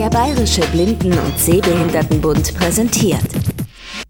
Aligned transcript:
Der 0.00 0.08
Bayerische 0.08 0.62
Blinden- 0.72 1.12
und 1.12 1.38
Sehbehindertenbund 1.38 2.54
präsentiert 2.56 3.20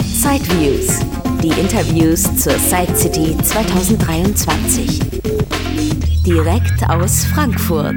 Sideviews, 0.04 1.01
die 1.43 1.48
Interviews 1.61 2.22
zur 2.37 2.53
Side 2.53 2.95
City 2.95 3.37
2023. 3.37 5.00
Direkt 6.24 6.88
aus 6.88 7.24
Frankfurt. 7.24 7.96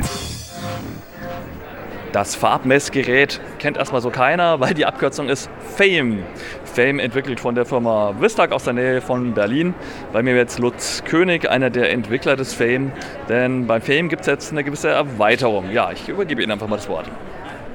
Das 2.14 2.34
Farbmessgerät 2.34 3.40
kennt 3.60 3.78
erstmal 3.78 4.02
so 4.02 4.10
keiner, 4.10 4.60
weil 4.60 4.74
die 4.74 4.88
Abkürzung 4.88 5.30
ist 5.30 5.48
Fame. 5.78 6.24
Fame 6.64 6.98
entwickelt 6.98 7.40
von 7.40 7.54
der 7.54 7.68
Firma 7.68 8.16
Vistag 8.20 8.54
aus 8.54 8.64
der 8.64 8.74
Nähe 8.74 9.02
von 9.02 9.36
Berlin. 9.36 9.76
Bei 10.12 10.24
mir 10.24 10.36
jetzt 10.36 10.58
Lutz 10.58 11.04
König, 11.06 11.48
einer 11.48 11.70
der 11.70 11.92
Entwickler 11.92 12.36
des 12.36 12.56
Fame. 12.56 12.92
Denn 13.30 13.68
beim 13.68 13.84
Fame 13.84 14.10
gibt 14.10 14.22
es 14.22 14.28
jetzt 14.28 14.52
eine 14.52 14.64
gewisse 14.64 14.90
Erweiterung. 14.90 15.70
Ja, 15.70 15.92
ich 15.92 16.10
übergebe 16.10 16.42
Ihnen 16.42 16.54
einfach 16.54 16.68
mal 16.68 16.78
das 16.78 16.90
Wort. 16.90 17.06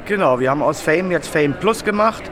Genau, 0.09 0.41
wir 0.41 0.48
haben 0.48 0.62
aus 0.62 0.80
Fame 0.80 1.11
jetzt 1.11 1.29
Fame 1.29 1.53
Plus 1.53 1.85
gemacht 1.85 2.23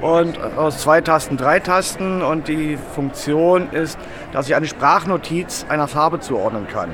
und 0.00 0.40
aus 0.56 0.78
zwei 0.78 1.00
Tasten 1.00 1.36
drei 1.36 1.60
Tasten 1.60 2.20
und 2.20 2.48
die 2.48 2.76
Funktion 2.96 3.70
ist, 3.70 3.96
dass 4.32 4.48
ich 4.48 4.56
eine 4.56 4.66
Sprachnotiz 4.66 5.64
einer 5.68 5.86
Farbe 5.86 6.18
zuordnen 6.18 6.66
kann. 6.66 6.90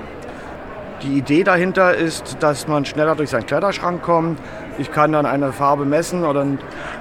Die 1.02 1.16
Idee 1.16 1.44
dahinter 1.44 1.94
ist, 1.94 2.36
dass 2.40 2.68
man 2.68 2.84
schneller 2.84 3.14
durch 3.14 3.30
seinen 3.30 3.46
Kleiderschrank 3.46 4.02
kommt. 4.02 4.38
Ich 4.76 4.92
kann 4.92 5.12
dann 5.12 5.24
eine 5.24 5.50
Farbe 5.50 5.86
messen 5.86 6.26
oder 6.26 6.44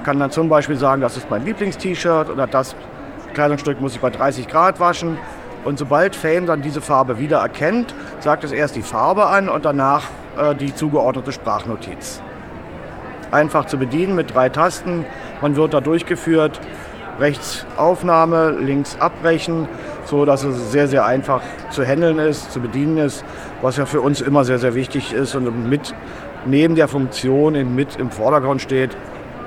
kann 0.05 0.19
dann 0.19 0.31
zum 0.31 0.47
Beispiel 0.47 0.77
sagen, 0.77 1.01
das 1.01 1.17
ist 1.17 1.29
mein 1.29 1.43
Lieblings-T-Shirt 1.43 2.29
oder 2.29 2.47
das 2.47 2.77
Kleidungsstück 3.33 3.81
muss 3.81 3.93
ich 3.93 3.99
bei 3.99 4.09
30 4.09 4.47
Grad 4.47 4.79
waschen. 4.79 5.17
Und 5.65 5.77
sobald 5.77 6.15
Fame 6.15 6.45
dann 6.45 6.61
diese 6.61 6.79
Farbe 6.79 7.19
wieder 7.19 7.39
erkennt, 7.39 7.93
sagt 8.21 8.45
es 8.45 8.53
erst 8.53 8.77
die 8.77 8.83
Farbe 8.83 9.25
an 9.25 9.49
und 9.49 9.65
danach 9.65 10.03
äh, 10.37 10.55
die 10.55 10.73
zugeordnete 10.73 11.33
Sprachnotiz. 11.33 12.21
Einfach 13.31 13.65
zu 13.65 13.77
bedienen 13.77 14.15
mit 14.15 14.33
drei 14.33 14.49
Tasten. 14.49 15.05
Man 15.41 15.55
wird 15.55 15.73
da 15.73 15.81
durchgeführt. 15.81 16.59
Rechts 17.19 17.65
Aufnahme, 17.77 18.51
links 18.51 18.97
Abbrechen 18.99 19.67
so 20.07 20.25
dass 20.25 20.43
es 20.43 20.71
sehr, 20.71 20.87
sehr 20.87 21.05
einfach 21.05 21.41
zu 21.69 21.85
handeln 21.85 22.19
ist, 22.19 22.51
zu 22.51 22.59
bedienen 22.59 22.97
ist, 22.97 23.23
was 23.61 23.77
ja 23.77 23.85
für 23.85 24.01
uns 24.01 24.21
immer 24.21 24.45
sehr, 24.45 24.59
sehr 24.59 24.75
wichtig 24.75 25.13
ist 25.13 25.35
und 25.35 25.69
mit 25.69 25.93
neben 26.45 26.75
der 26.75 26.87
Funktion 26.87 27.75
mit 27.75 27.97
im 27.97 28.09
Vordergrund 28.09 28.61
steht, 28.61 28.95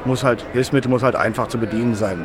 muss 0.04 0.22
halt, 0.22 0.44
Hilfsmittel 0.52 0.90
muss 0.90 1.02
halt 1.02 1.16
einfach 1.16 1.48
zu 1.48 1.58
bedienen 1.58 1.94
sein. 1.94 2.24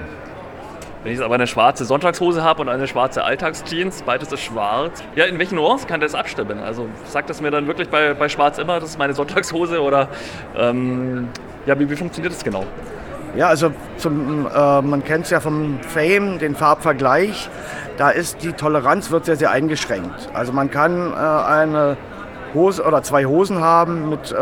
Wenn 1.03 1.11
ich 1.11 1.19
jetzt 1.19 1.25
aber 1.25 1.35
eine 1.35 1.45
schwarze 1.45 1.85
Sonntagshose 1.85 2.43
habe 2.43 2.61
und 2.61 2.69
eine 2.69 2.87
schwarze 2.87 3.23
Alltagsjeans, 3.23 4.01
beides 4.01 4.31
ist 4.31 4.41
schwarz. 4.41 5.03
Ja, 5.15 5.25
in 5.25 5.37
welchen 5.37 5.55
Nuancen 5.55 5.87
kann 5.87 5.99
das 5.99 6.15
abstimmen? 6.15 6.59
Also 6.59 6.87
sagt 7.05 7.29
das 7.29 7.41
mir 7.41 7.51
dann 7.51 7.67
wirklich 7.67 7.89
bei, 7.89 8.15
bei 8.15 8.27
Schwarz 8.27 8.57
immer, 8.57 8.79
das 8.79 8.89
ist 8.89 8.97
meine 8.97 9.13
Sonntagshose 9.13 9.81
oder 9.81 10.09
ähm, 10.57 11.27
ja, 11.65 11.79
wie, 11.79 11.89
wie 11.89 11.95
funktioniert 11.95 12.33
das 12.33 12.43
genau? 12.43 12.65
Ja, 13.35 13.47
also 13.47 13.71
zum, 13.97 14.47
äh, 14.47 14.81
man 14.81 15.03
kennt 15.03 15.25
es 15.25 15.31
ja 15.31 15.39
vom 15.39 15.79
Fame, 15.81 16.39
den 16.39 16.55
Farbvergleich. 16.55 17.49
Da 17.97 18.09
ist 18.09 18.43
die 18.43 18.53
Toleranz 18.53 19.11
wird 19.11 19.25
sehr, 19.25 19.35
sehr 19.35 19.51
eingeschränkt. 19.51 20.29
Also 20.33 20.53
man 20.53 20.71
kann 20.71 21.11
äh, 21.11 21.15
eine 21.15 21.97
Hose 22.53 22.83
oder 22.83 23.03
zwei 23.03 23.25
Hosen 23.25 23.59
haben 23.59 24.09
mit 24.09 24.31
äh, 24.31 24.35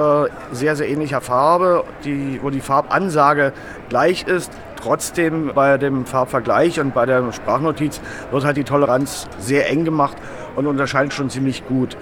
sehr, 0.51 0.75
sehr 0.75 0.87
ähnlicher 0.87 1.21
Farbe, 1.21 1.83
die, 2.05 2.39
wo 2.43 2.51
die 2.51 2.61
Farbansage 2.61 3.51
gleich 3.89 4.23
ist. 4.27 4.51
Trotzdem 4.79 5.51
bei 5.55 5.77
dem 5.77 6.05
Farbvergleich 6.05 6.79
und 6.79 6.93
bei 6.93 7.05
der 7.05 7.31
Sprachnotiz 7.31 7.99
wird 8.31 8.45
halt 8.45 8.57
die 8.57 8.63
Toleranz 8.63 9.27
sehr 9.39 9.69
eng 9.69 9.85
gemacht 9.85 10.17
und 10.55 10.67
unterscheidet 10.67 11.13
schon 11.13 11.29
ziemlich 11.29 11.65
gut. 11.65 11.97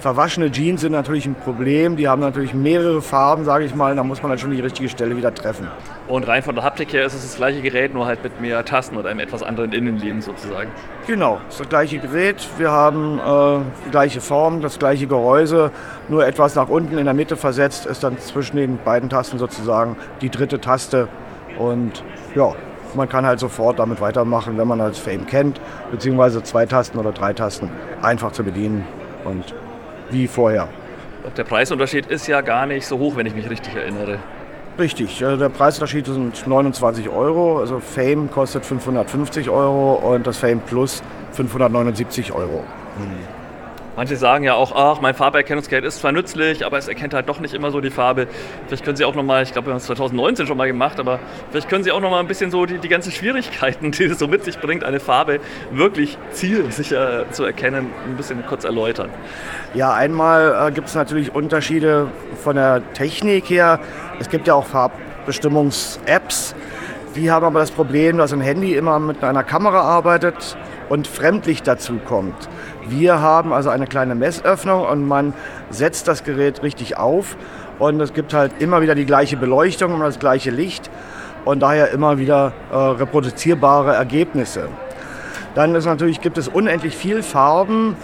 Verwaschene 0.00 0.52
Jeans 0.52 0.82
sind 0.82 0.92
natürlich 0.92 1.26
ein 1.26 1.34
Problem. 1.34 1.96
Die 1.96 2.06
haben 2.06 2.20
natürlich 2.20 2.54
mehrere 2.54 3.02
Farben, 3.02 3.44
sage 3.44 3.64
ich 3.64 3.74
mal. 3.74 3.96
Da 3.96 4.04
muss 4.04 4.22
man 4.22 4.30
dann 4.30 4.38
schon 4.38 4.52
die 4.52 4.60
richtige 4.60 4.88
Stelle 4.88 5.16
wieder 5.16 5.34
treffen. 5.34 5.66
Und 6.06 6.28
rein 6.28 6.44
von 6.44 6.54
der 6.54 6.62
Haptik 6.62 6.92
her 6.92 7.04
ist 7.04 7.14
es 7.14 7.22
das 7.22 7.36
gleiche 7.36 7.60
Gerät, 7.62 7.94
nur 7.94 8.06
halt 8.06 8.22
mit 8.22 8.40
mehr 8.40 8.64
Tasten 8.64 8.96
und 8.96 9.06
einem 9.06 9.18
etwas 9.18 9.42
anderen 9.42 9.72
Innenleben 9.72 10.22
sozusagen. 10.22 10.70
Genau, 11.08 11.40
es 11.48 11.54
ist 11.54 11.60
das 11.60 11.68
gleiche 11.68 11.98
Gerät. 11.98 12.46
Wir 12.58 12.70
haben 12.70 13.18
äh, 13.18 13.58
die 13.86 13.90
gleiche 13.90 14.20
Form, 14.20 14.60
das 14.60 14.78
gleiche 14.78 15.08
Gehäuse, 15.08 15.72
nur 16.08 16.24
etwas 16.24 16.54
nach 16.54 16.68
unten 16.68 16.96
in 16.96 17.04
der 17.04 17.14
Mitte 17.14 17.36
versetzt 17.36 17.84
ist 17.84 18.04
dann 18.04 18.18
zwischen 18.18 18.56
den 18.56 18.78
beiden 18.84 19.08
Tasten 19.08 19.38
sozusagen 19.38 19.96
die 20.20 20.30
dritte 20.30 20.60
Taste. 20.60 21.08
Und 21.58 22.04
ja, 22.36 22.54
man 22.94 23.08
kann 23.08 23.26
halt 23.26 23.40
sofort 23.40 23.80
damit 23.80 24.00
weitermachen, 24.00 24.56
wenn 24.58 24.68
man 24.68 24.78
das 24.78 24.98
Fame 24.98 25.26
kennt, 25.26 25.60
beziehungsweise 25.90 26.42
zwei 26.44 26.66
Tasten 26.66 26.98
oder 26.98 27.10
drei 27.10 27.32
Tasten 27.32 27.68
einfach 28.00 28.30
zu 28.30 28.44
bedienen. 28.44 28.86
Und 29.24 29.54
wie 30.10 30.26
vorher. 30.26 30.68
Der 31.36 31.44
Preisunterschied 31.44 32.06
ist 32.06 32.26
ja 32.26 32.40
gar 32.40 32.66
nicht 32.66 32.86
so 32.86 32.98
hoch, 32.98 33.16
wenn 33.16 33.26
ich 33.26 33.34
mich 33.34 33.48
richtig 33.50 33.74
erinnere. 33.74 34.18
Richtig, 34.78 35.18
der 35.18 35.48
Preisunterschied 35.48 36.06
sind 36.06 36.46
29 36.46 37.08
Euro. 37.08 37.58
Also 37.58 37.80
Fame 37.80 38.30
kostet 38.30 38.64
550 38.64 39.50
Euro 39.50 39.94
und 40.14 40.26
das 40.26 40.38
Fame 40.38 40.60
Plus 40.60 41.02
579 41.32 42.32
Euro. 42.32 42.64
Mhm. 42.98 43.37
Manche 43.98 44.14
sagen 44.14 44.44
ja 44.44 44.54
auch, 44.54 44.70
ach, 44.76 45.00
mein 45.00 45.12
Farberkennungsgerät 45.12 45.82
ist 45.82 45.98
zwar 45.98 46.12
nützlich, 46.12 46.64
aber 46.64 46.78
es 46.78 46.86
erkennt 46.86 47.14
halt 47.14 47.28
doch 47.28 47.40
nicht 47.40 47.52
immer 47.52 47.72
so 47.72 47.80
die 47.80 47.90
Farbe. 47.90 48.28
Vielleicht 48.68 48.84
können 48.84 48.96
Sie 48.96 49.04
auch 49.04 49.16
nochmal, 49.16 49.42
ich 49.42 49.50
glaube, 49.50 49.66
wir 49.66 49.70
haben 49.72 49.78
es 49.78 49.86
2019 49.86 50.46
schon 50.46 50.56
mal 50.56 50.68
gemacht, 50.68 51.00
aber 51.00 51.18
vielleicht 51.50 51.68
können 51.68 51.82
Sie 51.82 51.90
auch 51.90 51.98
nochmal 51.98 52.20
ein 52.20 52.28
bisschen 52.28 52.52
so 52.52 52.64
die, 52.64 52.78
die 52.78 52.86
ganzen 52.86 53.10
Schwierigkeiten, 53.10 53.90
die 53.90 54.04
es 54.04 54.20
so 54.20 54.28
mit 54.28 54.44
sich 54.44 54.60
bringt, 54.60 54.84
eine 54.84 55.00
Farbe 55.00 55.40
wirklich 55.72 56.16
zielsicher 56.30 57.28
zu 57.32 57.42
erkennen, 57.42 57.90
ein 58.06 58.16
bisschen 58.16 58.46
kurz 58.46 58.62
erläutern. 58.62 59.10
Ja, 59.74 59.92
einmal 59.92 60.68
äh, 60.68 60.70
gibt 60.70 60.86
es 60.86 60.94
natürlich 60.94 61.34
Unterschiede 61.34 62.06
von 62.44 62.54
der 62.54 62.92
Technik 62.92 63.50
her. 63.50 63.80
Es 64.20 64.28
gibt 64.28 64.46
ja 64.46 64.54
auch 64.54 64.66
Farbbestimmungs-Apps. 64.66 66.54
Die 67.16 67.32
haben 67.32 67.44
aber 67.44 67.58
das 67.58 67.72
Problem, 67.72 68.18
dass 68.18 68.32
ein 68.32 68.42
Handy 68.42 68.76
immer 68.76 69.00
mit 69.00 69.24
einer 69.24 69.42
Kamera 69.42 69.80
arbeitet 69.80 70.56
und 70.88 71.06
Fremdlicht 71.06 71.66
dazu 71.66 71.98
kommt. 72.04 72.48
Wir 72.88 73.20
haben 73.20 73.52
also 73.52 73.70
eine 73.70 73.86
kleine 73.86 74.14
Messöffnung 74.14 74.86
und 74.86 75.06
man 75.06 75.34
setzt 75.70 76.08
das 76.08 76.24
Gerät 76.24 76.62
richtig 76.62 76.96
auf 76.96 77.36
und 77.78 78.00
es 78.00 78.12
gibt 78.12 78.34
halt 78.34 78.52
immer 78.60 78.80
wieder 78.82 78.94
die 78.94 79.06
gleiche 79.06 79.36
Beleuchtung 79.36 79.94
und 79.94 80.00
das 80.00 80.18
gleiche 80.18 80.50
Licht 80.50 80.90
und 81.44 81.60
daher 81.60 81.90
immer 81.90 82.18
wieder 82.18 82.52
äh, 82.70 82.76
reproduzierbare 82.76 83.94
Ergebnisse. 83.94 84.68
Dann 85.54 85.74
ist 85.74 85.86
natürlich, 85.86 86.20
gibt 86.20 86.38
es 86.38 86.48
unendlich 86.48 86.96
viel 86.96 87.22
Farben 87.22 87.96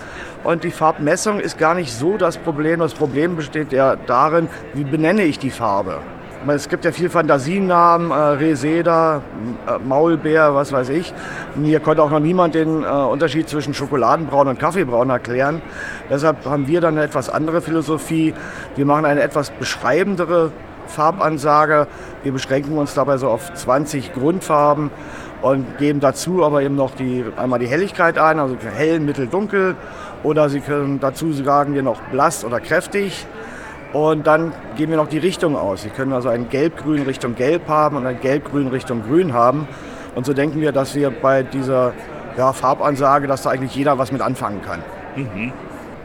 und 0.45 0.65
die 0.65 0.71
Farbmessung 0.71 1.41
ist 1.41 1.59
gar 1.59 1.75
nicht 1.75 1.93
so 1.93 2.17
das 2.17 2.37
Problem. 2.37 2.81
Das 2.81 2.95
Problem 2.95 3.37
besteht 3.37 3.73
ja 3.73 3.97
darin, 3.97 4.49
wie 4.75 4.85
benenne 4.85 5.25
ich 5.25 5.39
die 5.39 5.51
Farbe. 5.51 6.01
Es 6.47 6.69
gibt 6.69 6.85
ja 6.85 6.93
viel 6.93 7.09
Fantasienamen, 7.09 8.11
äh, 8.11 8.15
Reseda, 8.15 9.23
äh, 9.67 9.79
Maulbeer, 9.79 10.55
was 10.55 10.73
weiß 10.73 10.91
ich. 10.91 11.15
Mir 11.55 11.81
konnte 11.81 12.03
auch 12.03 12.11
noch 12.11 12.21
niemand 12.21 12.55
den 12.55 12.83
äh, 12.83 12.87
Unterschied 12.87 13.49
zwischen 13.49 13.73
Schokoladenbraun 13.73 14.49
und 14.49 14.59
Kaffeebraun 14.59 15.09
erklären. 15.09 15.63
Deshalb 16.11 16.45
haben 16.45 16.69
wir 16.69 16.83
dann 16.83 16.99
eine 16.99 17.07
etwas 17.07 17.31
andere 17.31 17.63
Philosophie. 17.63 18.35
Wir 18.77 18.85
machen 18.85 19.07
eine 19.07 19.23
etwas 19.23 19.51
beschreibendere 19.53 20.53
Farbansage. 20.87 21.87
Wir 22.23 22.33
beschränken 22.33 22.77
uns 22.77 22.93
dabei 22.93 23.17
so 23.17 23.29
auf 23.29 23.55
20 23.55 24.13
Grundfarben 24.13 24.91
und 25.41 25.79
geben 25.79 26.01
dazu 26.01 26.45
aber 26.45 26.61
eben 26.61 26.77
noch 26.77 26.95
die, 26.95 27.25
einmal 27.39 27.59
die 27.59 27.69
Helligkeit 27.69 28.19
ein, 28.19 28.39
also 28.39 28.57
hell, 28.77 29.01
mittel, 29.01 29.29
dunkel. 29.29 29.77
Oder 30.23 30.51
Sie 30.51 30.61
können 30.61 31.01
dazu 31.01 31.33
sagen 31.33 31.73
wir 31.75 31.83
noch 31.83 32.03
blass 32.13 32.45
oder 32.45 32.61
kräftig. 32.61 33.27
Und 33.95 34.27
dann 34.27 34.53
geben 34.77 34.91
wir 34.91 34.97
noch 34.97 35.09
die 35.09 35.19
Richtung 35.19 35.57
aus. 35.57 35.83
Sie 35.83 35.89
können 35.89 36.13
also 36.13 36.29
ein 36.29 36.49
Gelb-Grün 36.49 37.03
Richtung 37.03 37.37
Gelb 37.37 37.69
haben 37.69 37.97
und 37.97 38.05
ein 38.07 38.21
Gelb-Grün 38.21 38.67
Richtung 38.67 39.05
Grün 39.05 39.33
haben. 39.33 39.69
Und 40.17 40.27
so 40.27 40.33
denken 40.35 40.61
wir, 40.61 40.73
dass 40.73 40.97
wir 40.97 41.11
bei 41.11 41.45
dieser 41.45 41.93
ja, 42.37 42.53
Farbansage, 42.53 43.29
dass 43.29 43.43
da 43.43 43.51
eigentlich 43.51 43.77
jeder 43.77 43.97
was 43.97 44.11
mit 44.11 44.21
anfangen 44.21 44.63
kann. 44.63 44.83
Mhm. 45.15 45.53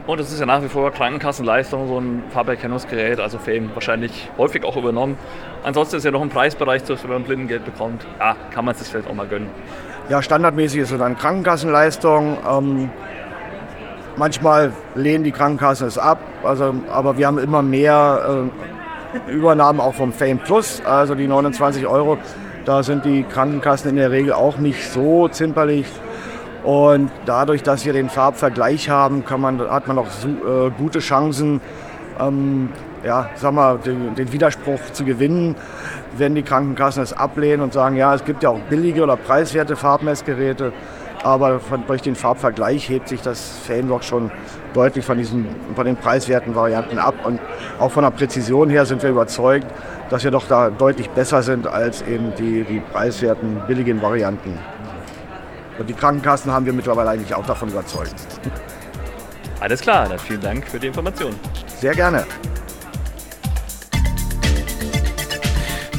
Und 0.05 0.19
es 0.19 0.31
ist 0.31 0.39
ja 0.39 0.45
nach 0.45 0.61
wie 0.63 0.67
vor 0.67 0.91
Krankenkassenleistung, 0.91 1.87
so 1.87 1.99
ein 1.99 2.23
Farberkennungsgerät, 2.29 3.19
also 3.19 3.39
Fame 3.39 3.71
wahrscheinlich 3.73 4.29
häufig 4.37 4.63
auch 4.63 4.77
übernommen. 4.77 5.17
Ansonsten 5.63 5.97
ist 5.97 6.03
ja 6.03 6.11
noch 6.11 6.21
ein 6.21 6.29
Preisbereich, 6.29 6.83
wenn 6.87 7.09
man 7.09 7.23
Blindengeld 7.23 7.65
bekommt. 7.65 8.05
Ja, 8.19 8.35
kann 8.51 8.65
man 8.65 8.73
es 8.73 8.81
sich 8.81 8.89
vielleicht 8.89 9.09
auch 9.09 9.15
mal 9.15 9.27
gönnen. 9.27 9.49
Ja, 10.09 10.21
standardmäßig 10.21 10.81
ist 10.81 10.91
es 10.91 10.99
dann 10.99 11.17
Krankenkassenleistung. 11.17 12.37
Ähm, 12.47 12.89
Manchmal 14.19 14.73
lehnen 14.95 15.23
die 15.23 15.31
Krankenkassen 15.31 15.87
es 15.87 15.97
ab, 15.97 16.19
also, 16.43 16.75
aber 16.91 17.17
wir 17.17 17.25
haben 17.25 17.37
immer 17.37 17.61
mehr 17.61 18.49
äh, 19.29 19.31
Übernahmen 19.31 19.79
auch 19.79 19.93
vom 19.93 20.11
Fame 20.11 20.39
Plus, 20.39 20.81
also 20.83 21.15
die 21.15 21.25
29 21.25 21.87
Euro. 21.87 22.17
Da 22.65 22.83
sind 22.83 23.05
die 23.05 23.23
Krankenkassen 23.23 23.91
in 23.91 23.95
der 23.95 24.11
Regel 24.11 24.33
auch 24.33 24.57
nicht 24.57 24.91
so 24.91 25.29
zimperlich. 25.29 25.85
Und 26.65 27.09
dadurch, 27.25 27.63
dass 27.63 27.85
wir 27.85 27.93
den 27.93 28.09
Farbvergleich 28.09 28.89
haben, 28.89 29.23
kann 29.23 29.39
man, 29.39 29.61
hat 29.61 29.87
man 29.87 29.97
auch 29.97 30.07
äh, 30.07 30.69
gute 30.77 30.99
Chancen, 30.99 31.61
ähm, 32.19 32.67
ja, 33.05 33.29
sag 33.35 33.53
mal, 33.53 33.77
den, 33.77 34.15
den, 34.15 34.33
Widerspruch 34.33 34.81
zu 34.91 35.05
gewinnen, 35.05 35.55
wenn 36.17 36.35
die 36.35 36.43
Krankenkassen 36.43 37.01
es 37.01 37.13
ablehnen 37.13 37.61
und 37.61 37.71
sagen, 37.71 37.95
ja, 37.95 38.13
es 38.13 38.25
gibt 38.25 38.43
ja 38.43 38.49
auch 38.49 38.59
billige 38.69 39.01
oder 39.01 39.15
preiswerte 39.15 39.77
Farbmessgeräte. 39.77 40.73
Aber 41.23 41.59
von, 41.59 41.85
durch 41.85 42.01
den 42.01 42.15
Farbvergleich 42.15 42.89
hebt 42.89 43.09
sich 43.09 43.21
das 43.21 43.59
Framework 43.65 44.03
schon 44.03 44.31
deutlich 44.73 45.05
von, 45.05 45.17
diesen, 45.17 45.47
von 45.75 45.85
den 45.85 45.95
preiswerten 45.95 46.55
Varianten 46.55 46.97
ab. 46.97 47.15
Und 47.23 47.39
auch 47.79 47.91
von 47.91 48.03
der 48.03 48.11
Präzision 48.11 48.69
her 48.69 48.85
sind 48.85 49.03
wir 49.03 49.09
überzeugt, 49.09 49.67
dass 50.09 50.23
wir 50.23 50.31
doch 50.31 50.47
da 50.47 50.69
deutlich 50.69 51.09
besser 51.09 51.43
sind 51.43 51.67
als 51.67 52.01
eben 52.03 52.33
die, 52.37 52.63
die 52.63 52.79
preiswerten, 52.79 53.61
billigen 53.67 54.01
Varianten. 54.01 54.57
Und 55.77 55.89
die 55.89 55.93
Krankenkassen 55.93 56.51
haben 56.51 56.65
wir 56.65 56.73
mittlerweile 56.73 57.09
eigentlich 57.11 57.33
auch 57.33 57.45
davon 57.45 57.69
überzeugt. 57.69 58.15
Alles 59.59 59.81
klar, 59.81 60.07
dann 60.07 60.19
vielen 60.19 60.41
Dank 60.41 60.67
für 60.67 60.79
die 60.79 60.87
Information. 60.87 61.35
Sehr 61.79 61.93
gerne. 61.93 62.25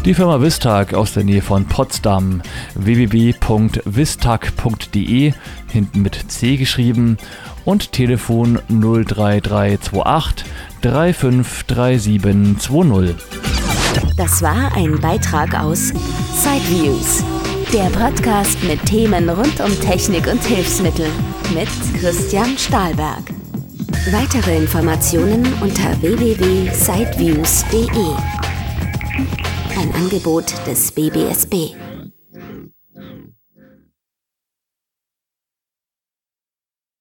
Die 0.04 0.14
Firma 0.14 0.40
Vistag 0.40 0.94
aus 0.94 1.12
der 1.12 1.24
Nähe 1.24 1.42
von 1.42 1.66
Potsdam. 1.66 2.40
www.vistag.de, 2.84 5.32
hinten 5.68 6.02
mit 6.02 6.24
C 6.28 6.56
geschrieben 6.56 7.16
und 7.64 7.92
Telefon 7.92 8.58
03328 8.68 10.44
353720. 10.82 13.16
Das 14.16 14.42
war 14.42 14.74
ein 14.76 15.00
Beitrag 15.00 15.58
aus 15.58 15.92
Sideviews, 16.34 17.24
der 17.72 17.88
Podcast 17.90 18.62
mit 18.64 18.84
Themen 18.86 19.28
rund 19.28 19.60
um 19.60 19.80
Technik 19.80 20.26
und 20.26 20.42
Hilfsmittel 20.44 21.06
mit 21.54 21.68
Christian 22.00 22.56
Stahlberg. 22.56 23.22
Weitere 24.12 24.56
Informationen 24.56 25.44
unter 25.60 26.00
www.sideviews.de. 26.00 28.14
Ein 29.78 29.92
Angebot 29.94 30.54
des 30.66 30.90
BBSB. 30.92 31.74